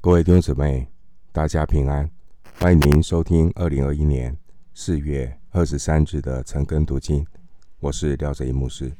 [0.00, 0.86] 各位弟兄姊妹，
[1.32, 2.08] 大家平安！
[2.60, 4.38] 欢迎您收听二零二一年
[4.72, 7.26] 四月二十三日的晨更读经。
[7.80, 8.92] 我是廖哲一牧师。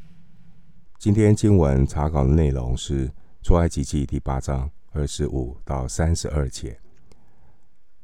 [0.98, 3.08] 今天经文查考的内容是
[3.44, 6.76] 出埃及记第八章二十五到三十二节。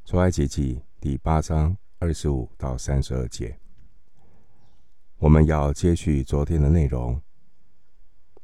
[0.05, 3.59] 出埃及记第八章二十五到三十二节，
[5.19, 7.21] 我们要接续昨天的内容。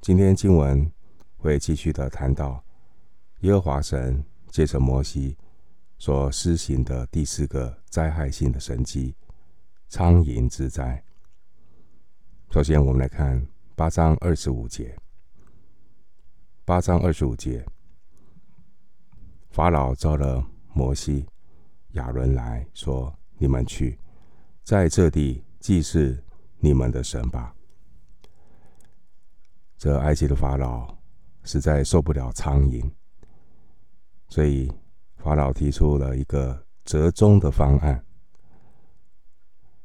[0.01, 0.91] 今天经文
[1.37, 2.64] 会继续的谈到
[3.43, 5.37] 耶和华神借着摩西
[5.97, 9.15] 所施行的第四个灾害性的神迹——
[9.89, 11.03] 苍蝇之灾。
[12.51, 14.97] 首先，我们来看八章二十五节。
[16.65, 17.65] 八章二十五节，
[19.51, 21.27] 法老召了摩西、
[21.93, 23.98] 亚伦来说：“你们去，
[24.62, 26.23] 在这地祭祀
[26.59, 27.55] 你们的神吧。”
[29.77, 30.97] 这埃及的法老
[31.43, 32.89] 实在受不了苍蝇，
[34.30, 34.73] 所以
[35.16, 38.03] 法老提出了一个折中的方案。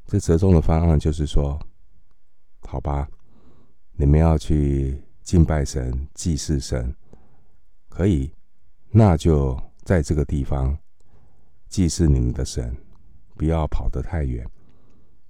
[0.06, 1.60] 这折中的方案就是说
[2.62, 3.10] ：“好吧，
[3.94, 6.96] 你们要去敬拜神、祭祀神，
[7.90, 8.32] 可以，
[8.92, 10.78] 那就在这个地方
[11.68, 12.78] 祭祀你们的神，
[13.36, 14.48] 不要跑得太远，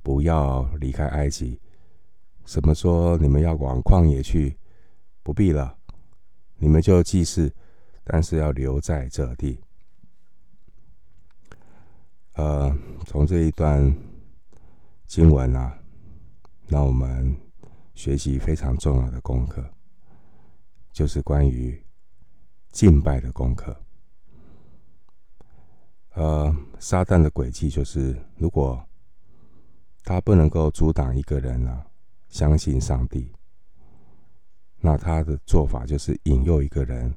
[0.04, 1.60] 不要离开埃及。”
[2.46, 4.56] 什么说你们要往旷野去？
[5.24, 5.76] 不必了，
[6.58, 7.52] 你们就祭祀，
[8.06, 9.60] 但是要留在这地。
[12.36, 12.74] 呃，
[13.06, 13.94] 从这一段
[15.08, 15.78] 经文啊，
[16.68, 17.36] 让我们
[17.94, 19.68] 学习非常重要的功课，
[20.92, 21.82] 就是关于
[22.72, 23.76] 敬拜的功课。
[26.14, 28.86] 呃，撒旦的诡计就是，如果
[30.04, 31.88] 他不能够阻挡一个人呢、啊，
[32.28, 33.32] 相信上帝，
[34.80, 37.14] 那他的做法就是引诱一个人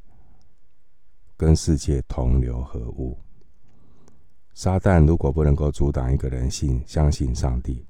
[1.38, 3.16] 跟世界同流合污。
[4.52, 7.86] 撒旦如果不能够阻挡一个人信相信上帝，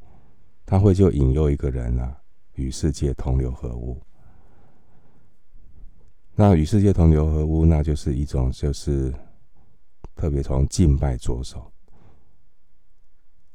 [0.65, 2.17] 他会就引诱一个人啊，
[2.55, 4.01] 与世界同流合污。
[6.37, 9.13] 那与世界同流合污，那就是一种就是
[10.15, 11.73] 特别从敬拜着手。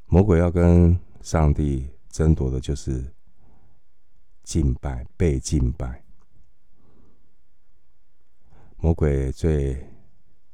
[0.06, 3.02] 魔鬼要跟上帝争夺的就是。
[4.44, 6.03] 敬拜，被敬拜，
[8.84, 9.82] 魔鬼最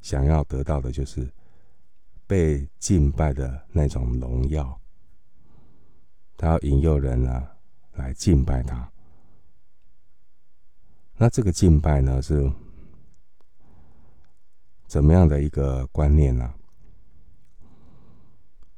[0.01, 1.29] 想要得到的就是
[2.29, 4.81] 被敬拜的那种荣耀。
[6.37, 7.45] 他要引诱人呢
[7.95, 8.89] 来敬拜他。
[11.17, 12.49] 那这个敬拜呢是
[14.87, 16.55] 怎么样的一个观念呢？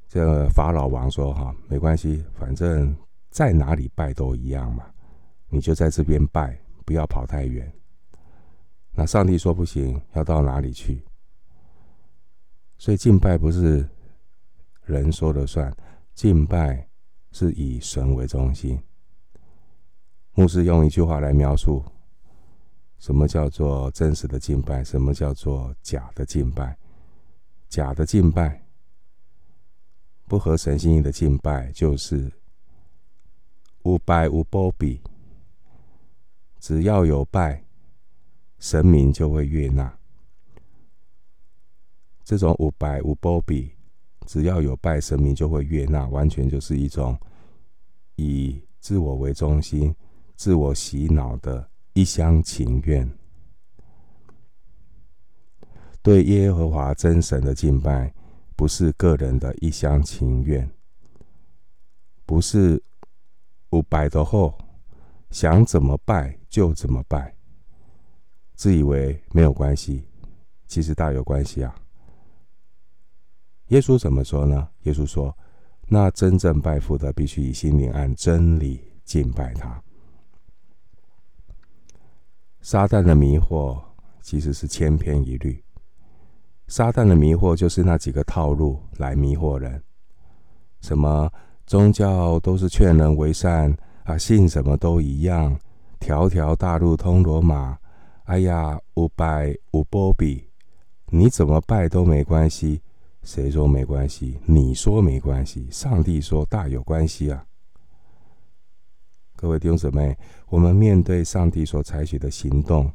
[0.08, 2.96] 这个法老王说：“哈，没关系，反正
[3.28, 4.90] 在哪里拜都一样嘛。”
[5.50, 7.70] 你就在这边拜，不要跑太远。
[8.94, 11.02] 那上帝说不行，要到哪里去？
[12.78, 13.88] 所以敬拜不是
[14.84, 15.74] 人说了算，
[16.14, 16.88] 敬拜
[17.30, 18.82] 是以神为中心。
[20.34, 21.84] 牧师用一句话来描述，
[22.98, 24.82] 什么叫做真实的敬拜？
[24.82, 26.76] 什么叫做假的敬拜？
[27.68, 28.62] 假的敬拜，
[30.26, 32.32] 不合神心意的敬拜，就是
[33.84, 35.00] 无拜无波比。
[36.58, 37.61] 只要有拜，
[38.62, 39.92] 神明就会悦纳。
[42.22, 43.72] 这种无拜无波比，
[44.24, 47.18] 只要有拜，神明就会悦纳，完全就是一种
[48.14, 49.92] 以自我为中心、
[50.36, 53.10] 自我洗脑的一厢情愿。
[56.00, 58.14] 对耶和华真神的敬拜，
[58.54, 60.70] 不是个人的一厢情愿，
[62.24, 62.80] 不是
[63.70, 64.56] 无拜的后。
[65.32, 67.34] 想怎么拜就怎么拜，
[68.62, 70.06] 自以为没有关系，
[70.68, 71.74] 其实大有关系啊。
[73.70, 74.68] 耶稣怎么说呢？
[74.84, 75.36] 耶稣说
[75.90, 79.82] ：“那真正拜父的，必须以心灵按真理敬拜他。”
[82.62, 83.82] 撒旦的迷惑
[84.20, 85.60] 其实是千篇一律，
[86.68, 89.82] 撒旦的迷惑就是那几个套路来迷惑人，
[90.82, 91.28] 什么
[91.66, 93.76] 宗教都是劝人为善。
[94.04, 95.58] 啊，信什么都一样，
[95.98, 97.76] 条条大路通罗马。
[98.32, 100.48] 哎呀，无拜无波比，
[101.10, 102.80] 你怎么拜都没关系。
[103.22, 104.38] 谁说没关系？
[104.46, 107.44] 你说没关系，上帝说大有关系啊！
[109.36, 110.16] 各位弟兄姊妹，
[110.48, 112.90] 我们面对上帝所采取的行动，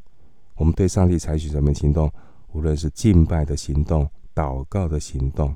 [0.55, 2.11] 我们对上帝采取什么行动？
[2.53, 5.55] 无论是敬拜的行动、祷告的行动，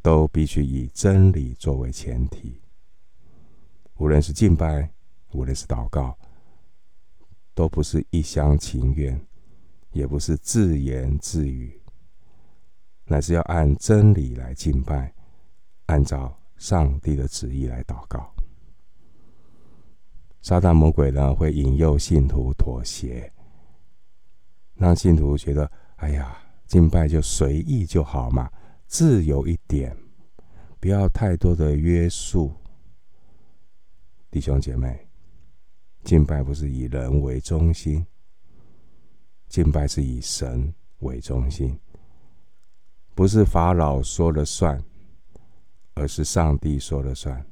[0.00, 2.58] 都必须以真理作为前提。
[3.98, 4.90] 无论是敬拜，
[5.32, 6.16] 无论是祷告，
[7.56, 9.18] 都不是一厢情愿，
[9.92, 11.80] 也不是自言自语，
[13.06, 15.14] 乃是要按真理来敬拜，
[15.86, 18.30] 按照上帝的旨意来祷告。
[20.42, 23.32] 撒旦魔鬼呢，会引诱信徒妥协，
[24.74, 26.36] 让信徒觉得：哎呀，
[26.66, 28.52] 敬拜就随意就好嘛，
[28.86, 29.96] 自由一点，
[30.78, 32.54] 不要太多的约束。
[34.30, 35.05] 弟兄姐妹，
[36.06, 38.06] 敬拜不是以人为中心，
[39.48, 41.76] 敬拜是以神为中心，
[43.12, 44.80] 不是法老说了算，
[45.94, 47.44] 而是上帝说了算。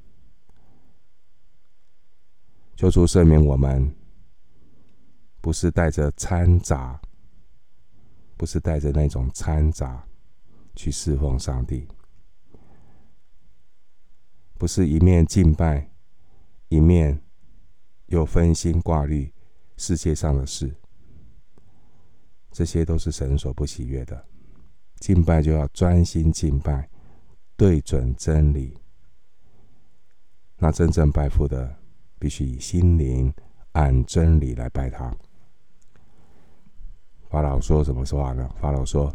[2.76, 3.92] 求主赦免我们，
[5.40, 7.00] 不是带着掺杂，
[8.36, 10.06] 不是带着那种掺杂
[10.76, 11.88] 去侍奉上帝，
[14.56, 15.90] 不是一面敬拜，
[16.68, 17.20] 一面
[18.14, 19.28] 又分心挂虑
[19.76, 20.72] 世界上的事，
[22.52, 24.24] 这些都是神所不喜悦的。
[25.00, 26.88] 敬拜就要专心敬拜，
[27.56, 28.78] 对准真理，
[30.58, 31.76] 那真正拜父的。
[32.16, 33.30] 必须以心灵
[33.72, 35.14] 按真理来拜他。
[37.28, 38.48] 法老说什么话呢？
[38.58, 39.12] 法老说：“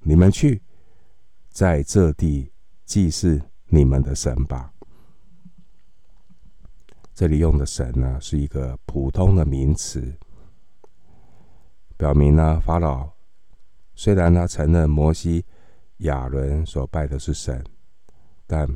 [0.00, 0.62] 你们去，
[1.50, 2.50] 在这地
[2.86, 4.72] 祭祀你们的神吧。”
[7.16, 10.14] 这里用的神呢，是一个普通的名词，
[11.96, 13.10] 表明呢，法老
[13.94, 15.42] 虽然他承认摩西、
[16.00, 17.64] 亚伦所拜的是神，
[18.46, 18.68] 但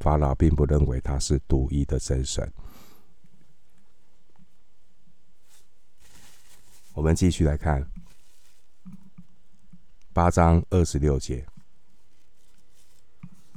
[0.00, 2.50] 法老并不认为他是独一的真神。
[6.94, 7.86] 我们继续来看
[10.14, 11.46] 八章二十六节。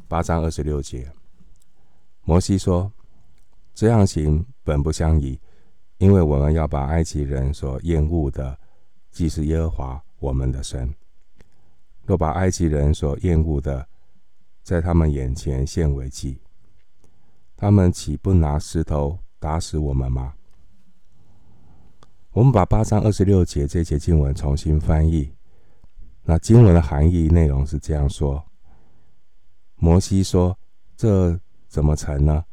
[0.10, 1.10] 八章二十六节，
[2.26, 2.92] 摩西说
[3.74, 5.40] ：“这样行本不相宜，
[5.98, 8.58] 因为我们要把埃及人所厌恶的
[9.10, 10.94] 既是耶和华我们的神。
[12.04, 13.88] 若把埃及人所厌恶的，
[14.64, 16.40] 在他们眼前献为祭，
[17.56, 20.34] 他们岂不拿石头打死我们吗？
[22.32, 25.32] 我们把八章二十六节这节经文重新翻译。
[26.24, 28.44] 那经文的含义内容是这样说：
[29.76, 30.58] 摩西说
[30.96, 32.46] ：“这怎么成呢？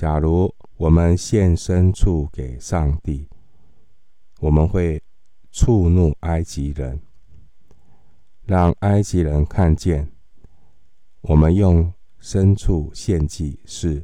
[0.00, 3.28] 假如我们献牲畜给上帝，
[4.40, 5.02] 我们会
[5.52, 6.98] 触怒埃及人，
[8.46, 10.10] 让埃及人看见。”
[11.20, 14.02] 我们用牲畜献祭是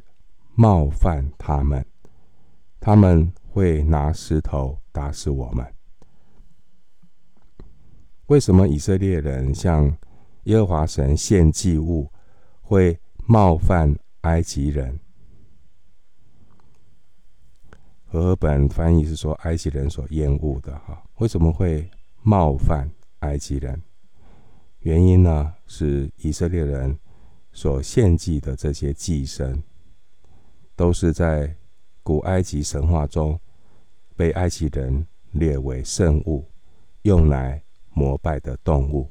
[0.53, 1.83] 冒犯他们，
[2.79, 5.65] 他们会拿石头打死我们。
[8.27, 9.97] 为什么以色列人向
[10.43, 12.11] 耶和华神献祭物
[12.61, 14.99] 会冒犯埃及人？
[18.19, 21.89] 和合本翻译是说埃及人所厌恶的哈，为什么会
[22.23, 23.81] 冒犯埃及人？
[24.79, 26.97] 原因呢是以色列人。
[27.53, 29.59] 所献祭的这些祭牲，
[30.75, 31.55] 都是在
[32.03, 33.39] 古埃及神话中
[34.15, 36.45] 被埃及人列为圣物，
[37.01, 37.59] 用来
[37.93, 39.09] 膜拜的动物。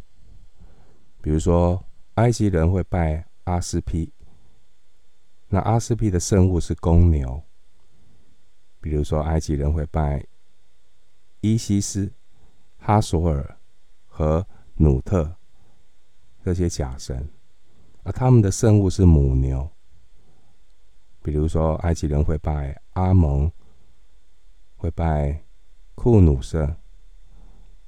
[1.20, 4.12] 比如说，埃及人会拜阿斯匹，
[5.49, 7.43] 那阿斯匹的圣物是公牛。
[8.81, 10.25] 比如说，埃及人会拜
[11.40, 12.12] 伊西斯、
[12.78, 13.58] 哈索尔
[14.06, 15.37] 和努特
[16.45, 17.28] 这些假神。
[18.04, 19.68] 而他们的圣物是母牛，
[21.23, 23.50] 比如说埃及人会拜阿蒙，
[24.76, 25.42] 会拜
[25.97, 26.76] 库努色，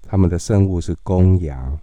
[0.02, 1.78] 他们的圣物是公羊。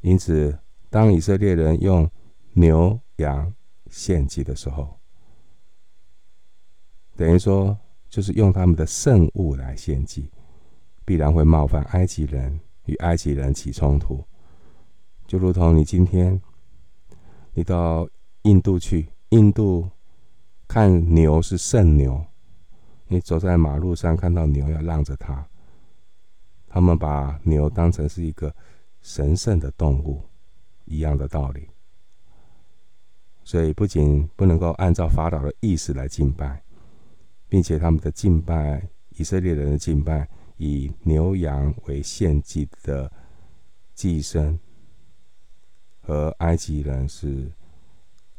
[0.00, 0.56] 因此，
[0.88, 2.08] 当以色列人用
[2.52, 3.52] 牛羊
[3.90, 4.97] 献祭的时候，
[7.18, 7.76] 等于说
[8.08, 10.30] 就是用他们的圣物来献祭，
[11.04, 14.24] 必然会冒犯埃及人，与埃及人起冲突，
[15.26, 16.40] 就如同你今天。
[17.54, 18.08] 你到
[18.42, 19.90] 印度去，印度
[20.68, 22.24] 看牛是圣牛，
[23.08, 25.44] 你走在马路上看到牛要让着它，
[26.68, 28.54] 他们把牛当成是一个
[29.00, 30.22] 神圣的动物，
[30.84, 31.68] 一样的道理。
[33.42, 36.62] 所以不仅不能够按照法老的意思来敬拜，
[37.48, 43.10] 并且他们的敬拜，以色列人的敬拜，以牛羊为献祭的
[43.94, 44.58] 祭牲。
[46.00, 47.52] 和埃及人是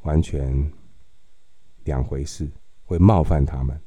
[0.01, 0.73] 完全
[1.83, 2.49] 两回事，
[2.83, 3.79] 会冒犯他们，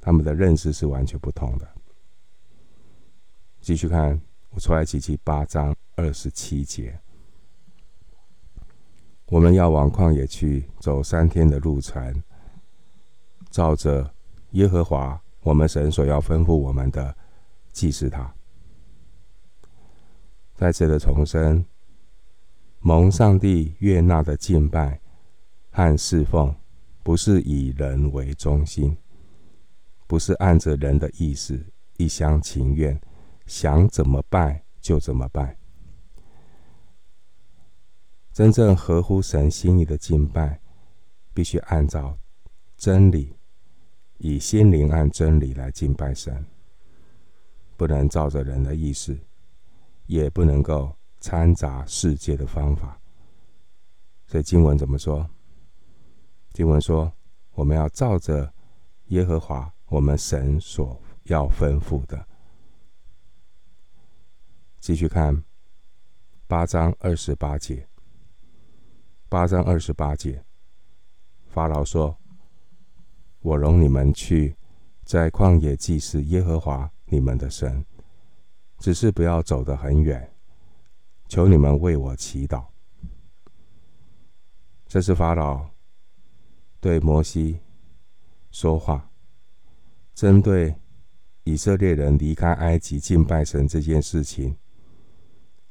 [0.00, 1.68] 他们的认识是完全不同的。
[3.60, 4.20] 继续看，
[4.50, 6.98] 我出来及记八章二十七节，
[9.26, 12.20] 我们要往旷野去，走三天的路程，
[13.50, 14.14] 照着
[14.52, 17.16] 耶和华我们神所要吩咐我们的
[17.72, 18.34] 祭司他。
[20.54, 21.64] 再次的重申，
[22.80, 25.00] 蒙上帝悦纳的敬拜
[25.70, 26.54] 和侍奉，
[27.02, 28.96] 不是以人为中心，
[30.06, 31.64] 不是按着人的意思
[31.96, 33.00] 一厢情愿，
[33.46, 35.56] 想怎么拜就怎么拜。
[38.32, 40.60] 真正合乎神心意的敬拜，
[41.32, 42.18] 必须按照
[42.76, 43.34] 真理，
[44.18, 46.44] 以心灵按真理来敬拜神，
[47.76, 49.18] 不能照着人的意思，
[50.06, 53.00] 也不能够掺杂世界的方法。
[54.26, 55.28] 所以经文怎么说？
[56.52, 57.12] 经文说，
[57.52, 58.52] 我们要照着
[59.06, 62.26] 耶和华我们神所要吩咐的。
[64.80, 65.44] 继续看
[66.46, 67.88] 八章二十八节。
[69.28, 70.42] 八章二十八节，
[71.48, 72.16] 法老说
[73.48, 74.54] ：“我容你们去，
[75.04, 77.82] 在旷野祭祀耶和华你们的神，
[78.78, 80.30] 只是不要走得很远。
[81.28, 82.66] 求你们为我祈祷。”
[84.86, 85.66] 这是法老
[86.78, 87.60] 对摩西
[88.50, 89.10] 说话，
[90.14, 90.74] 针对
[91.44, 94.54] 以色列人离开埃及敬拜神这件事情，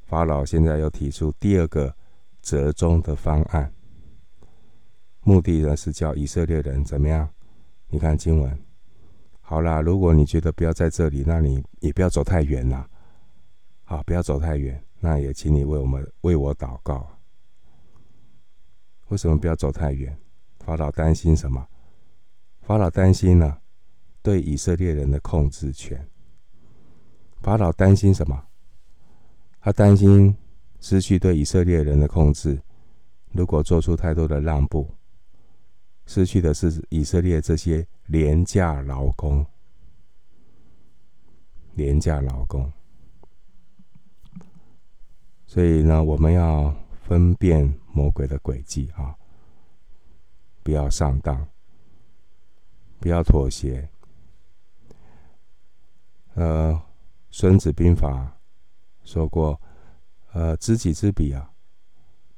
[0.04, 1.94] 法老现在又提出第二个。
[2.40, 3.70] 折中的方案，
[5.20, 7.28] 目的呢是叫以色列人怎么样？
[7.88, 8.58] 你看经文，
[9.40, 12.88] 好啦，如果你觉得不要在这里，那你也不要走太远啦。
[13.84, 17.08] 好，不要走太远，那也请你为我们为我祷告。
[19.08, 20.16] 为什么不要走太远？
[20.60, 21.66] 法老担心什么？
[22.60, 23.58] 法老担心呢？
[24.22, 26.08] 对以色列人的控制权。
[27.40, 28.44] 法老担心什么？
[29.60, 30.36] 他担心。
[30.80, 32.62] 失去对以色列人的控制，
[33.32, 34.88] 如果做出太多的让步，
[36.08, 39.46] 失去的是以色列这些廉价劳工。
[41.74, 42.72] 廉价劳工，
[45.46, 46.74] 所以呢，我们要
[47.06, 49.14] 分辨魔鬼的诡计啊，
[50.64, 51.46] 不要上当，
[52.98, 53.88] 不要妥协。
[56.34, 56.72] 呃，
[57.30, 58.36] 《孙子兵法》
[59.08, 59.60] 说过。
[60.32, 61.50] 呃，知己知彼啊，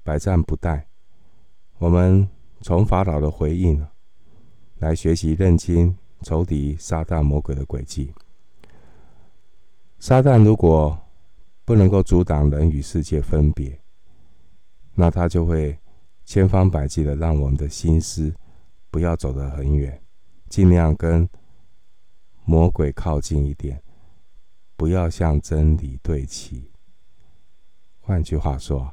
[0.02, 0.80] 百战不殆。
[1.78, 2.28] 我们
[2.60, 3.86] 从法老的回应
[4.78, 8.12] 来学习认清仇敌撒旦魔鬼的诡计。
[9.98, 10.98] 撒旦如果
[11.64, 13.80] 不能够阻挡人与世界分别，
[14.94, 15.78] 那他就会
[16.24, 18.34] 千方百计的让我们的心思
[18.90, 20.02] 不要走得很远，
[20.48, 21.28] 尽量跟
[22.44, 23.82] 魔鬼靠近一点，
[24.76, 26.70] 不要向真理对齐。
[28.00, 28.92] 换句话说，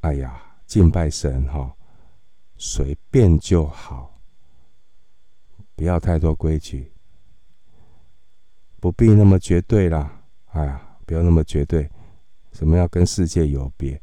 [0.00, 1.74] 哎呀，敬拜神哈，
[2.62, 4.20] 随便就好，
[5.74, 6.92] 不要太多规矩，
[8.78, 10.22] 不必那么绝对啦。
[10.48, 11.90] 哎呀，不要那么绝对，
[12.52, 13.98] 什么要跟世界有别？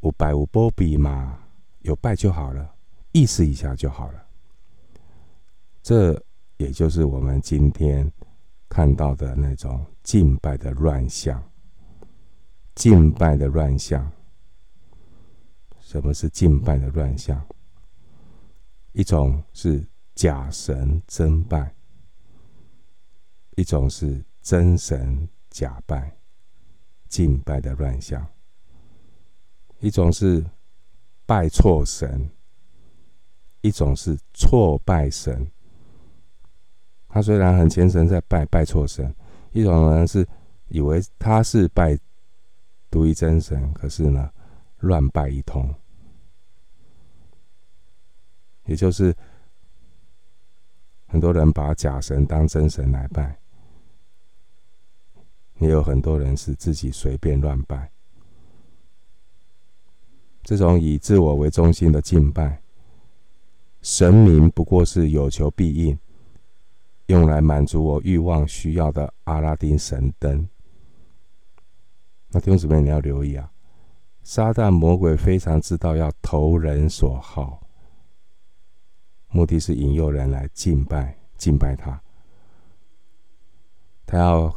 [0.00, 1.38] 有拜有保庇嘛，
[1.80, 2.74] 有拜就好了，
[3.12, 4.26] 意思一下就好了。
[5.82, 6.18] 这
[6.56, 8.10] 也就是我们今天
[8.70, 11.42] 看到的那种敬拜的乱象。
[12.74, 14.10] 敬拜的乱象，
[15.78, 17.46] 什么是敬拜的乱象？
[18.92, 21.74] 一种是假神真拜，
[23.56, 26.16] 一种是真神假拜，
[27.08, 28.26] 敬拜的乱象。
[29.80, 30.44] 一种是
[31.24, 32.30] 拜错神，
[33.60, 35.50] 一种是错拜神。
[37.08, 39.10] 他虽然很虔诚，在拜拜错神；
[39.52, 40.26] 一种人是
[40.68, 41.98] 以为他是拜。
[42.90, 44.30] 独一真神，可是呢，
[44.78, 45.74] 乱拜一通，
[48.68, 49.12] 也就是
[51.06, 53.38] 很多人把假神当真神来拜，
[55.58, 57.90] 也有很多人是自己随便乱拜。
[60.44, 62.62] 这种以自我为中心的敬拜，
[63.80, 65.98] 神明不过是有求必应，
[67.06, 70.48] 用来满足我欲望需要的阿拉丁神灯。
[72.30, 73.50] 那弟兄姊妹，你要留意啊！
[74.22, 77.66] 撒旦魔鬼非常知道要投人所好，
[79.30, 82.00] 目的是引诱人来敬拜、敬拜他。
[84.06, 84.54] 他要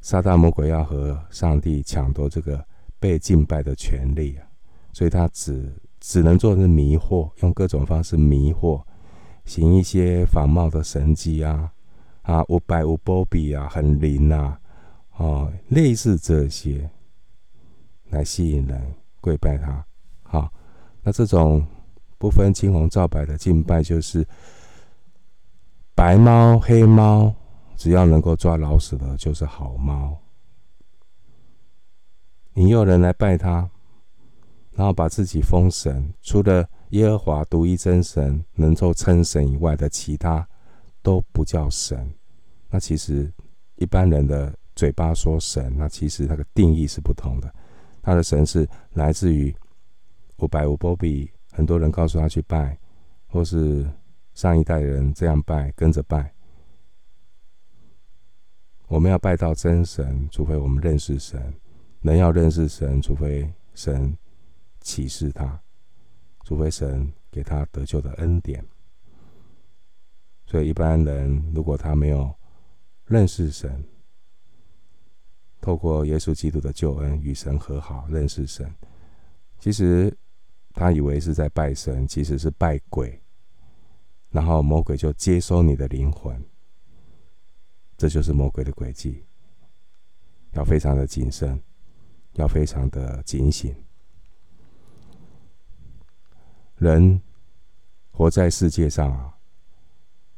[0.00, 2.64] 撒旦魔鬼要和上帝抢夺这个
[2.98, 4.46] 被敬拜的权利啊！
[4.92, 8.82] 所以他只只能做的是迷惑，用各种方式迷惑，
[9.44, 11.70] 行一些仿冒的神迹啊
[12.22, 14.58] 啊，无拜无波比啊，很灵啊。
[15.16, 16.90] 哦，类似这些
[18.08, 19.84] 来吸引人跪拜他。
[20.22, 20.50] 好，
[21.02, 21.66] 那这种
[22.20, 24.28] 不分青红皂白的敬拜，就是
[25.94, 27.34] 白猫黑猫，
[27.78, 30.14] 只要能够抓老鼠的，就是好猫。
[32.52, 33.70] 你有人来拜他，
[34.72, 40.46] 然后把自己封神，除了耶和华独一真神能够称神以外的，其他
[41.00, 42.12] 都不叫神。
[42.68, 43.32] 那其实
[43.76, 47.50] 一般人的嘴巴说神，那其实那个定义是不同的。
[48.02, 49.56] 他的神是来自于
[50.36, 52.78] 五百五波比，很多人告诉他去拜，
[53.26, 53.86] 或是
[54.32, 56.32] 上一代人这样拜，跟着拜。
[58.88, 61.52] 我们要拜到真神，除非我们认识神。
[62.00, 64.16] 人要认识神，除非神
[64.80, 65.60] 启示他，
[66.44, 68.64] 除非神给他得救的恩典。
[70.46, 72.34] 所以一般人如果他没有
[73.04, 73.84] 认识神，
[75.60, 78.74] 透过耶稣基督的救恩与神和好，认识神，
[79.58, 80.16] 其实
[80.74, 83.20] 他以为是在拜神，其实是拜鬼，
[84.30, 86.42] 然后魔鬼就接收你的灵魂，
[87.96, 89.24] 这就是魔鬼的诡计，
[90.52, 91.60] 要非常的谨慎。
[92.34, 93.74] 要非常的警醒。
[96.76, 97.20] 人
[98.12, 99.36] 活在世界上啊，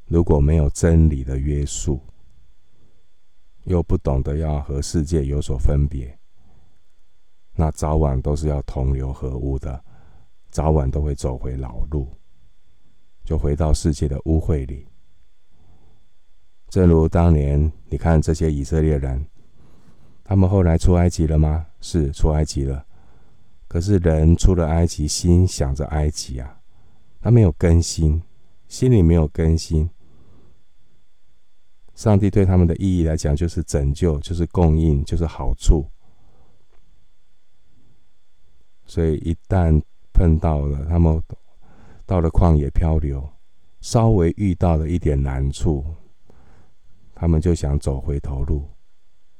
[0.06, 2.00] 如果没有真理的约束，
[3.64, 6.18] 又不懂得要和世界有所分别，
[7.54, 9.84] 那早晚都是要同流合污的，
[10.52, 12.06] 早晚都会走回老路，
[13.24, 14.86] 就回到世界的污秽里。
[16.68, 19.26] 正如当年，你看这些以色列人。
[20.24, 21.66] 他们后来出埃及了吗？
[21.80, 22.86] 是出埃及了。
[23.66, 26.60] 可是人出了埃及，心想着埃及啊，
[27.20, 28.22] 他没有更新，
[28.68, 29.90] 心里没有更新。
[31.94, 35.86] 上帝对他们的意义来讲，就是拯救，就是供应，就是好处。
[38.86, 39.82] 所以一旦
[40.22, 41.20] 碰到了他们
[42.06, 43.28] 到了旷野漂流，
[43.80, 45.84] 稍微遇到了一点难处，
[47.12, 48.70] 他们就想走回头路。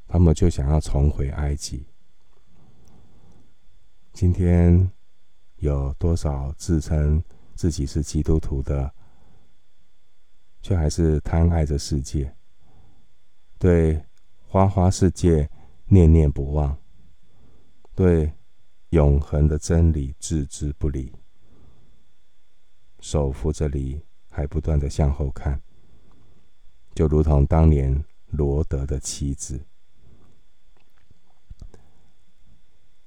[0.09, 1.87] 他们就想要重回埃及。
[4.13, 4.91] 今天
[5.59, 7.23] 有多少自称
[7.55, 8.93] 自己是基督徒的，
[10.63, 12.35] 却还是贪爱着世界，
[13.57, 14.05] 对
[14.49, 15.49] 花花世界
[15.87, 16.77] 念念不忘，
[17.95, 18.33] 对
[18.93, 21.11] 永恒的真理置之不理，
[23.01, 23.99] 手扶着犁，
[24.31, 25.59] 还不断的向后看，
[26.95, 29.65] 就如同当年罗德的妻子。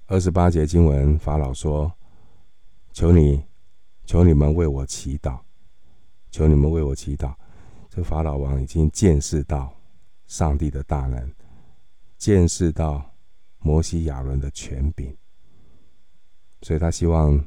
[0.07, 1.93] 二十八节经文，法老说
[2.91, 3.43] ：“求你，
[4.05, 5.39] 求你们为我祈祷，
[6.31, 7.31] 求你们为我祈祷。”
[7.91, 9.71] 这法老王已经见识到
[10.25, 11.31] 上帝的大能，
[12.17, 13.13] 见识到
[13.59, 15.15] 摩西亚伦的权柄，
[16.65, 17.39] 所以他希望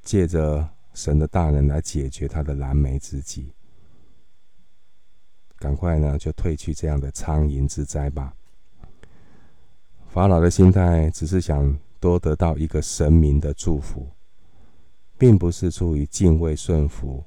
[0.00, 3.52] 借着神的大能来解决他的燃眉之急。
[5.58, 8.34] 赶快呢，就退去这样的苍蝇之灾吧。
[10.06, 14.08] 法老的心态只是想多得到一个神明的祝福，
[15.18, 17.22] 并不是出于敬畏顺服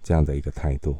[0.00, 0.96] 这样的一个态度。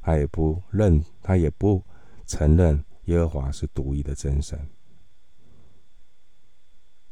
[0.00, 1.84] 他也不认，他也不
[2.24, 4.58] 承认耶和华是独一的真神。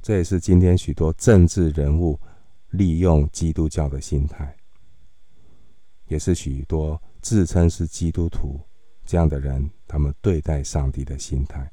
[0.01, 2.19] 这也是今天许多政治人物
[2.71, 4.57] 利用基督教的心态，
[6.07, 8.61] 也是许多自称是基督徒
[9.05, 11.71] 这样的人，他们对待上帝的心态。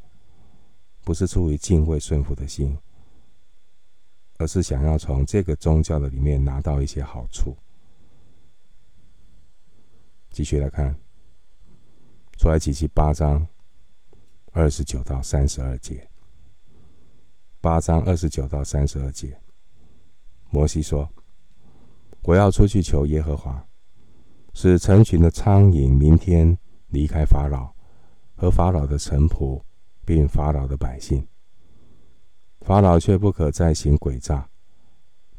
[1.04, 2.76] 不是出于敬畏顺服的心，
[4.38, 7.56] 而是想要从这个宗教的里面拿到一些好处。
[10.32, 10.94] 继续来看，
[12.40, 13.48] 出埃及记八章
[14.52, 16.10] 二十九到三十二节。
[17.66, 19.36] 八章二十九到三十二节，
[20.52, 21.10] 摩西说
[22.22, 23.66] ：“我要出去求耶和华，
[24.54, 26.56] 使成群的苍蝇明天
[26.90, 27.74] 离开法老
[28.36, 29.60] 和法老的臣仆。”
[30.06, 31.28] 并法老的百姓，
[32.62, 34.48] 法老却不可再行诡诈，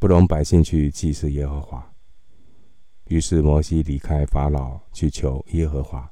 [0.01, 1.95] 不容百姓去祭祀耶和华。
[3.05, 6.11] 于是摩西离开法老去求耶和华，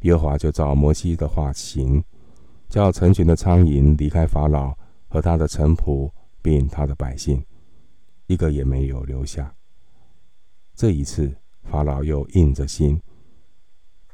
[0.00, 2.02] 耶和华就照摩西的话行，
[2.68, 4.76] 叫成群的苍蝇离开法老
[5.08, 6.10] 和他的臣仆，
[6.42, 7.44] 并他的百姓，
[8.26, 9.54] 一个也没有留下。
[10.74, 13.00] 这一次，法老又硬着心，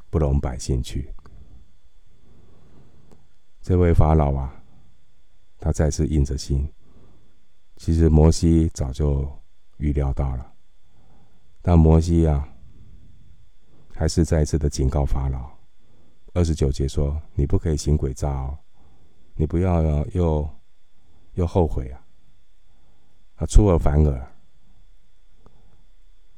[0.08, 1.12] 不容百姓去。
[3.60, 4.62] 这位法老啊，
[5.58, 6.70] 他再次硬着心。
[7.76, 9.28] 其实摩西早就
[9.78, 10.52] 预料到了，
[11.60, 12.48] 但摩西啊，
[13.92, 15.50] 还是再一次的警告法老。
[16.34, 18.58] 二十九节说：“你不可以行诡诈哦，
[19.34, 20.48] 你不要又
[21.34, 22.00] 又后悔啊，
[23.36, 24.28] 啊，出尔反尔。”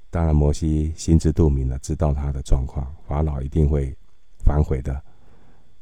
[0.09, 3.95] 当然摩西心知肚明了，知道他的状况，法老一定会
[4.39, 5.03] 反悔的。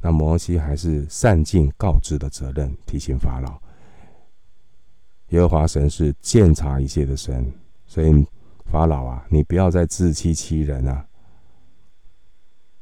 [0.01, 3.61] 那摩西还是善尽告知的责任，提醒法老，
[5.29, 7.51] 耶和华神是鉴察一切的神，
[7.87, 8.27] 所以
[8.67, 11.07] 法老啊，你不要再自欺欺人啊！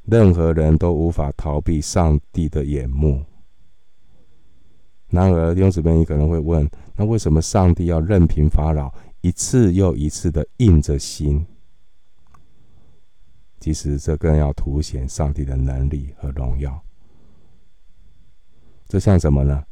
[0.04, 3.24] 任何人都无法逃避上帝的眼目。
[5.12, 11.46] 然而，弟兄姊妹，你可能会问：那为什么上帝要任凭法老一次又一次的硬着心？
[13.60, 16.82] 其实，这更要凸显上帝的能力和荣耀。
[18.88, 19.62] 这像什么呢？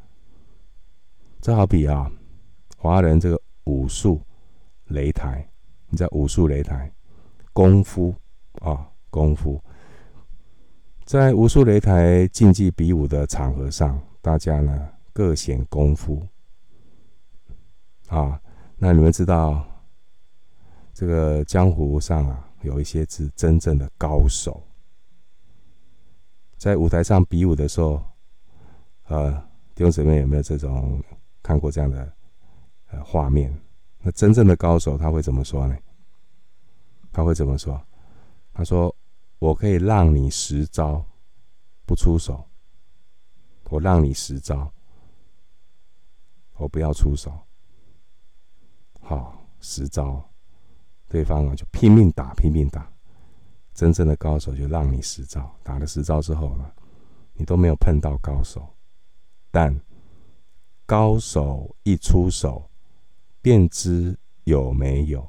[1.40, 2.12] 这好比啊，
[2.76, 4.20] 华人这个武术
[4.90, 5.48] 擂台，
[5.88, 6.92] 你在武术擂台，
[7.54, 8.14] 功夫
[8.60, 9.58] 啊，功夫。
[11.06, 16.26] 在武术擂台竞技比武的场合上，大家呢各显功夫
[18.08, 18.40] 啊。
[18.76, 19.64] 那你们知道，
[20.92, 24.62] 这个江湖上啊，有一些是真正的高手，
[26.56, 28.02] 在舞台上比武的时候，
[29.08, 29.32] 呃，
[29.74, 31.02] 弟兄姊妹有没有这种
[31.42, 32.12] 看过这样的
[32.88, 33.54] 呃画面？
[33.98, 35.76] 那真正的高手他会怎么说呢？
[37.12, 37.80] 他会怎么说？
[38.52, 38.94] 他说。
[39.40, 41.02] 我可以让你十招
[41.86, 42.44] 不出手，
[43.70, 44.70] 我让你十招，
[46.60, 47.32] 我不要出手。
[49.00, 50.22] 好，十招，
[51.08, 52.90] 对方啊就拼命打，拼命打。
[53.72, 56.70] 真正的高手就让你十招，打了十招之后呢，
[57.32, 58.68] 你都没有碰到高手，
[59.50, 59.74] 但
[60.84, 62.70] 高手一出手，
[63.40, 65.26] 便知有没有。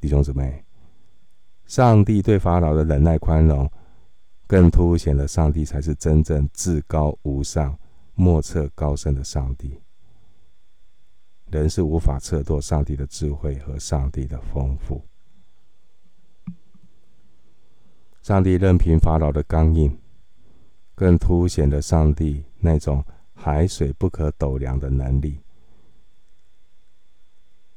[0.00, 0.62] 弟兄姊妹。
[1.66, 3.68] 上帝对法老的忍耐宽容，
[4.46, 7.76] 更凸显了上帝才是真正至高无上、
[8.14, 9.80] 莫测高深的上帝。
[11.46, 15.04] 人是无法测度上帝的智慧和上帝的丰富。
[18.22, 19.98] 上帝任凭法老的刚硬，
[20.94, 25.40] 更凸显了上帝那种海水不可斗量的能力，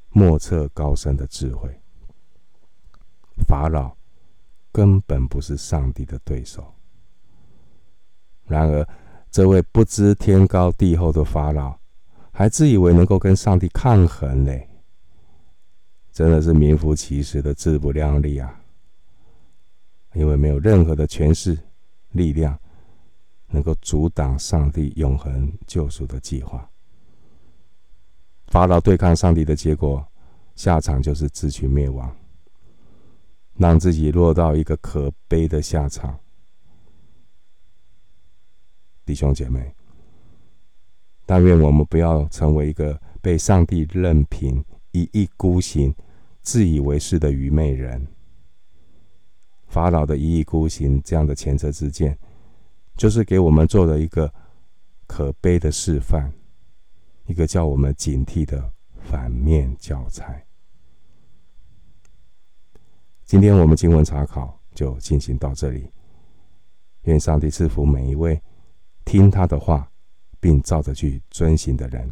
[0.10, 1.70] 莫测高深的智慧。
[3.46, 3.96] 法老
[4.72, 6.74] 根本不是上帝的对手。
[8.46, 8.88] 然而，
[9.30, 11.78] 这位不知天高地厚的法老，
[12.32, 14.52] 还自以为能够跟上帝抗衡呢，
[16.12, 18.62] 真的是名副其实的自不量力啊！
[20.14, 21.58] 因为没有任何的权势
[22.12, 22.58] 力量
[23.48, 26.68] 能够阻挡上帝永恒救赎的计划。
[28.48, 30.04] 法老对抗上帝的结果，
[30.56, 32.16] 下场就是自取灭亡。
[33.58, 36.18] 让自己落到一个可悲的下场，
[39.08, 39.74] 弟兄姐妹，
[41.26, 45.96] 但愿我们不要成为一个被上帝任凭、一意孤行、
[46.42, 48.06] 自以为是的愚昧人。
[49.68, 52.18] 法老的一意孤行这样的前车之鉴，
[52.98, 54.30] 就是给我们做了一个
[55.08, 56.34] 可悲的示范，
[57.28, 60.46] 一个叫我们警惕的反面教材。
[63.24, 65.90] 今天我们经文查考就进行到这里。
[67.04, 68.42] 愿上帝赐福每一位
[69.08, 69.90] 听他的话，
[70.38, 72.12] 并照着去遵行的人。